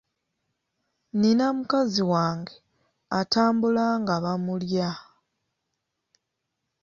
Nina 1.19 1.45
mukazi 1.57 2.01
wange; 2.11 2.55
atambula 3.19 3.85
nga 4.01 4.15
bamulya. 4.23 4.89